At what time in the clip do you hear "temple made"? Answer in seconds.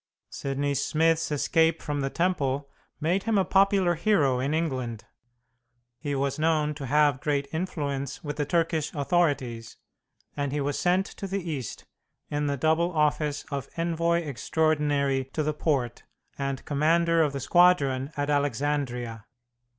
2.09-3.21